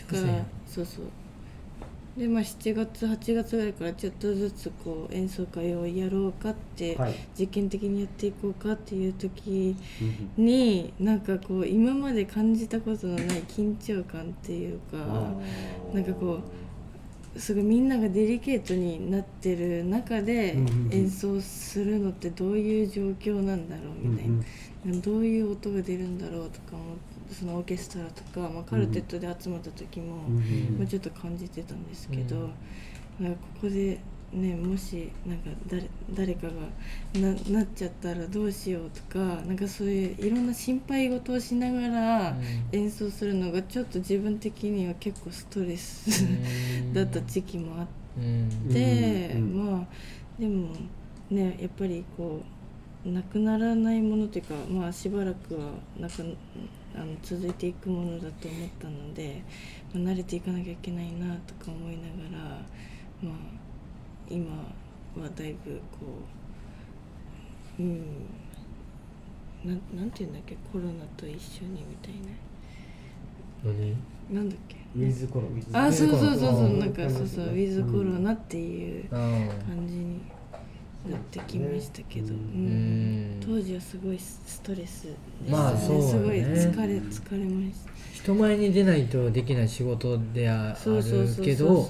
[0.67, 1.05] そうそう
[2.17, 7.15] でまあ7月8月ぐらいからちょっとずつこう演奏会をやろうかって、はい。
[7.39, 9.75] 実験的にやっていこうかっていう時
[10.37, 14.97] うんになんかこう今まで感じたことのない緊張感っていうか
[15.93, 16.39] なんかこ
[17.37, 20.57] すごいみんながデリケートになってる中で
[20.91, 26.97] 演奏するのってどういう状況なんだろうみたいな、どういう音が出るんだろうとかも
[27.33, 30.29] そのオーケストラとか、まあ、カルテットで集まった時も、
[30.77, 32.35] まあ、ちょっと感じてたんですけど、
[33.19, 33.25] うん。
[33.25, 33.99] なんかここで、
[34.33, 36.53] ね、もしなんか誰誰かが
[37.19, 42.37] ななっちゃったらどうしようとかなんかそういういろんな心配事をしながら
[42.71, 46.25] 演奏するのがちょっと自分的には結構ストレス
[46.93, 47.87] だった時期もあっ
[48.71, 49.43] て、うん。
[49.43, 49.65] うん。
[49.65, 49.87] まあ
[50.39, 50.69] でも
[51.29, 52.61] ねやっぱりこう
[53.09, 56.17] なくならないものというか、まあ、しばらくはなんか
[56.95, 59.41] あの続いていくものだと思ったので、
[59.93, 62.39] まあ、慣れていかなきゃいけないなとか思いながら、
[63.21, 63.33] まあ、
[64.29, 64.55] 今
[65.23, 66.05] はだいぶこ
[67.79, 68.01] ううん
[69.63, 72.13] なんなんていうんだっけコロナと一緒にみたい
[73.63, 73.91] 何？
[74.33, 74.77] ななんだっけ？
[74.95, 75.85] ウィズコロナ。
[75.87, 79.15] あそうそうそうそううんなんかそうそうウィズコロナっていうあ
[79.67, 80.21] 感じに
[81.09, 83.39] なってきましたけど、ううん。
[83.39, 85.15] ん当時はすごいストレスでし
[85.49, 86.09] たまあそうよね。
[86.09, 87.91] すごい疲れ疲れました。
[88.13, 91.89] 人前に出ないとできない仕事であるけど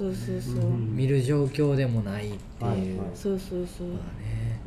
[0.96, 3.88] 見る状況でもないっていう、そうそうそう。
[3.88, 4.60] まあね。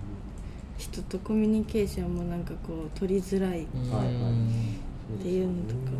[0.76, 5.92] 人とコミュニケーションもなんかこう取りづらいっていうのとか、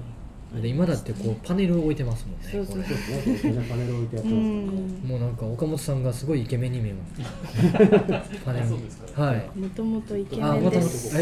[0.61, 2.83] で今だってこうパネル置いてますもんねそうそう。
[2.83, 7.21] こそうパネル置いてやってうますんれもうなんか岡本さんがすごいイケメンに見えます。
[8.45, 8.67] パネル。
[8.69, 9.23] そうですか。
[9.23, 9.51] はい。
[9.59, 11.17] もともとイケあメンです。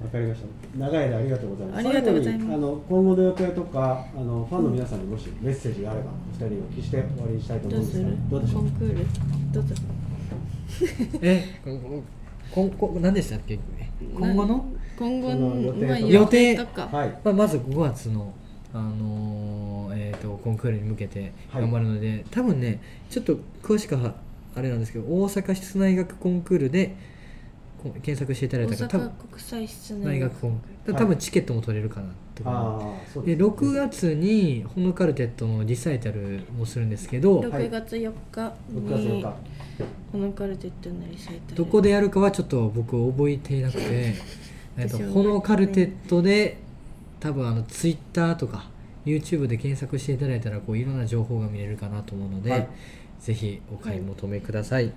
[0.00, 0.46] わかりました。
[0.78, 1.78] 長い間ありがとうございます。
[1.78, 2.54] ありがとうございます。
[2.54, 8.62] あの今後の予定とかあのファンの皆さんにもしメッセージがあればお二人にお聞きして終わりにしたいと思うんですがどうでしょう？
[8.62, 9.06] コンクール？
[9.52, 9.74] どうぞ
[11.20, 13.58] えこここ何でしたっけ？
[14.14, 14.64] 今後の、
[14.98, 17.18] 今後この予定まあ予定とか、はい。
[17.22, 18.34] まあ、まず5月の、
[18.74, 21.62] あのーえー、とコンクールに向けてはい。
[21.62, 22.80] 頑張るので、多分ね
[23.10, 24.14] ちょっと詳しくは
[24.56, 26.96] あれなんですけど大阪室内学コンクールで
[27.82, 32.80] こ検索していただい大たら多分阪国際室室内学コンクール多分チケットも取れるかなとか、ああ
[33.12, 33.54] そうでですね。
[33.54, 37.48] 6月にホノカルテットのリサイタルもするんですけど、はい。
[37.48, 38.40] 6月4日
[38.72, 39.28] 6月4に日。
[40.10, 41.56] このカルテットのリサイタル。
[41.56, 44.14] どこでやるかはちょっと僕覚えていなくて
[44.78, 46.58] えっと私もホノカルテットで
[47.20, 48.70] 多分あのツイッターとか
[49.04, 52.68] YouTube で検索していただいたらこういろんな情報が見れるかなと思うので、はい。
[53.20, 54.92] ぜひお買い求めください、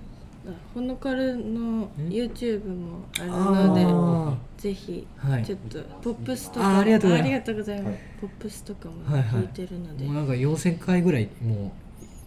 [0.46, 4.36] あほのかるの YouTube もあるあのー。
[4.56, 5.44] でぜひはい。
[5.44, 7.26] ちょっとポップスとかありがとうございます。
[7.26, 7.86] ありがとうございます。
[7.86, 8.00] はい。
[8.20, 9.42] ポップスとかもはいはい。
[9.42, 11.70] 聞いてるので、もうなんか4000回ぐらいもう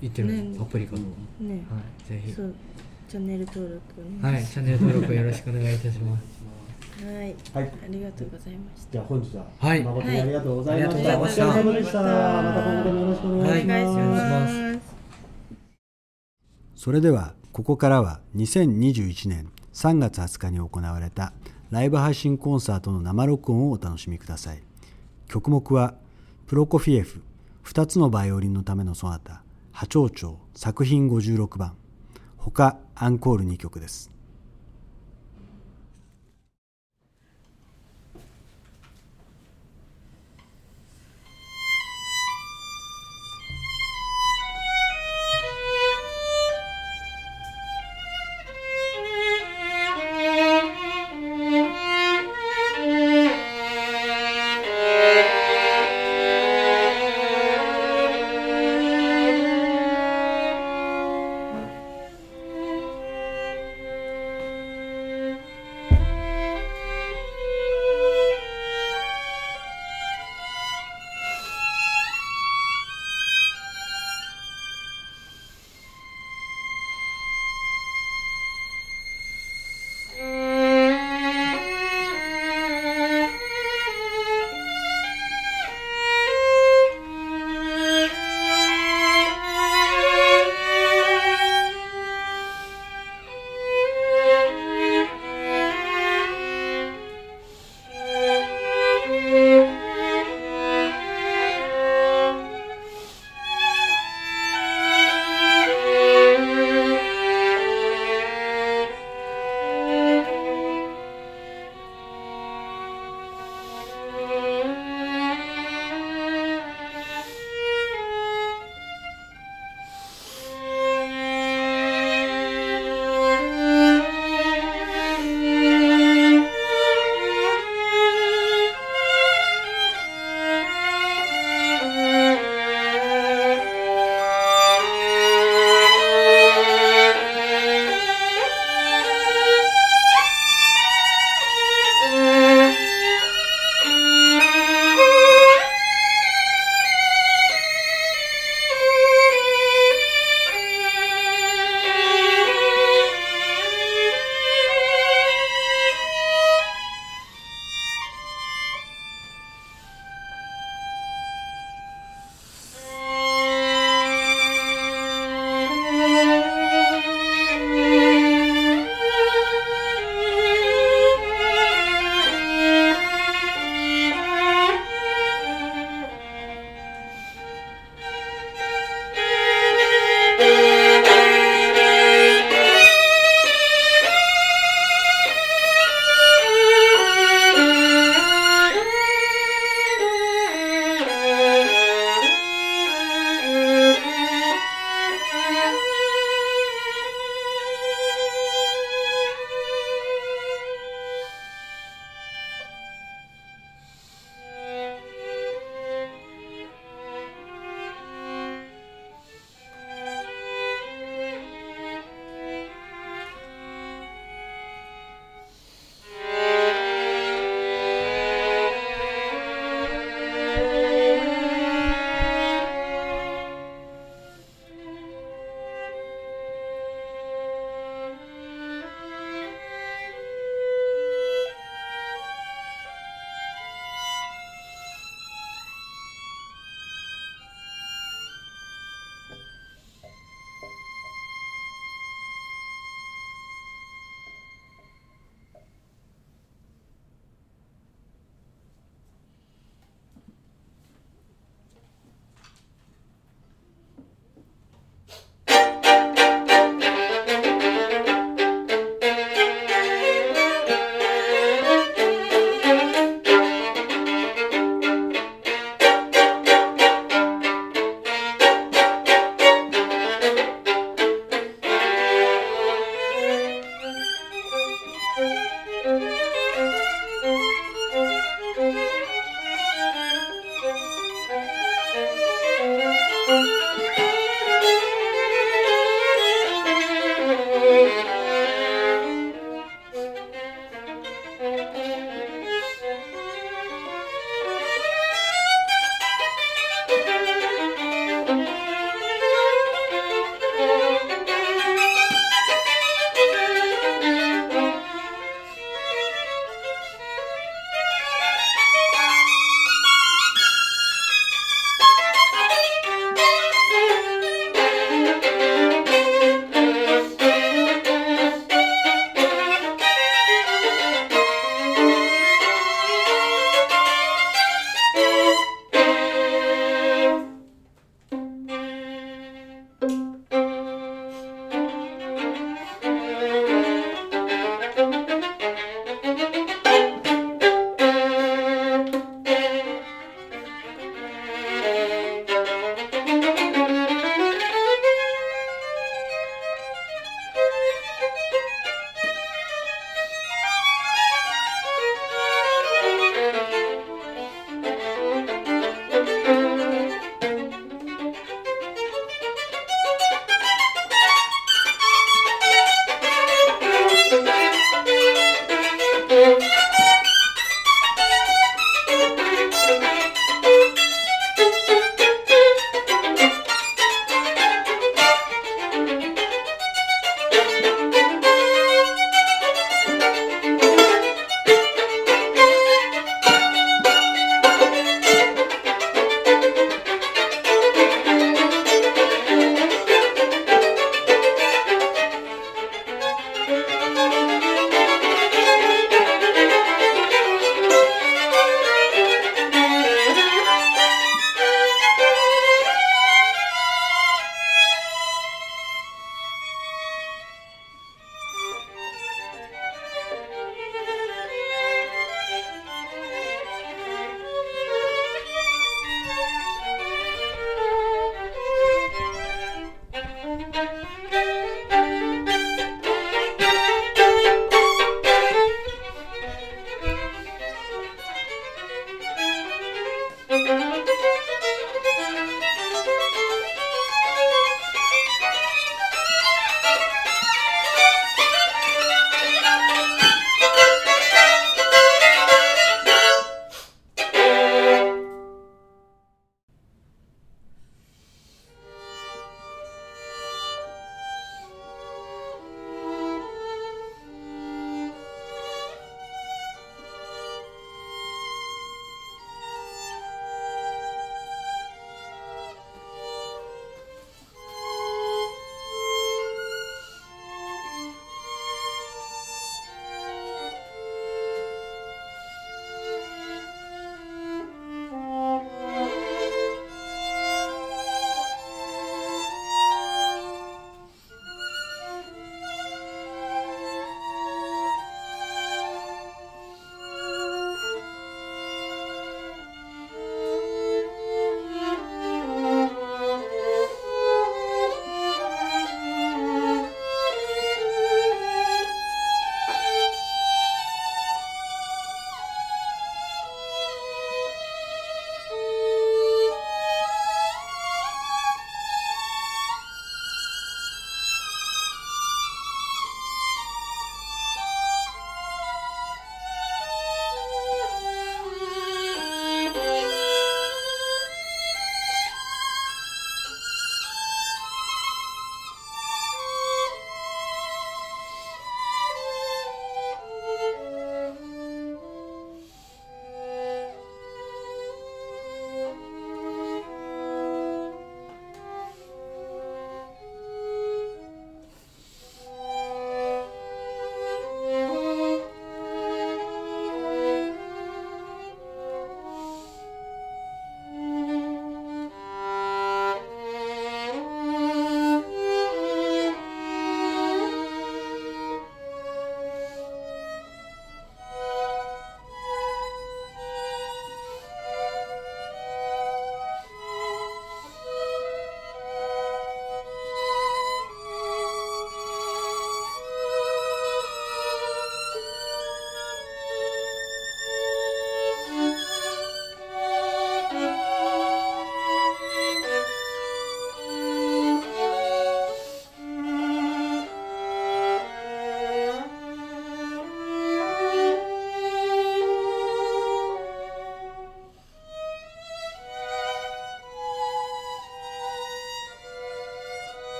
[0.00, 0.58] 行ってる、ね。
[0.58, 1.02] パプリカの、
[1.40, 1.64] ね。
[1.70, 2.32] はい、ぜひ。
[2.32, 2.54] そう。
[3.08, 3.80] チャンネル登録
[4.20, 6.24] おはいチャンネル登録よろしくお願いいたします
[7.06, 7.72] はい、はい。
[7.84, 8.92] ありがとうございました。
[8.92, 9.84] じゃあ本日ははい。
[9.84, 11.16] 誠にありがとうございました、はい。
[11.16, 12.02] ありがとうございましたお疲れ様でした。
[12.02, 14.96] また今後ともよろしくお願いします、はいお願いします。
[16.74, 21.32] それではここからは2021年3月20日に行われた
[21.70, 24.62] ライブ配信コンサートの生録音をお楽しみください。
[25.28, 25.94] 曲目は
[26.46, 27.22] プロコフィエフ
[27.64, 29.42] 2つのバイオリンのためのソナタ
[29.72, 31.74] 波長長作品56番。
[32.36, 34.12] 他アンコール2曲です「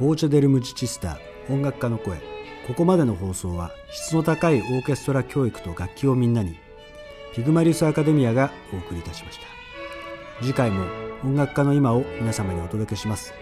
[0.00, 1.18] ボーチェ・デル・ムジチスタ
[1.50, 2.18] 音楽家の声。
[2.66, 6.58] ここまでの放送は質の高いオーケストラ教育と楽器をみんなに
[7.34, 9.58] ピグマリウスアカデミアがお送りいたしました。
[10.40, 10.84] 次回も
[11.24, 13.32] 音楽家の今を皆様にお届けします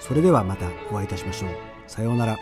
[0.00, 1.50] それではまたお会いいたしましょう
[1.86, 2.36] さようなら。